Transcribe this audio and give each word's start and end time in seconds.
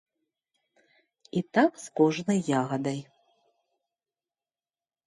І 1.41 1.43
так 1.57 1.71
з 1.85 1.93
кожнай 2.01 2.39
ягадай. 2.61 2.99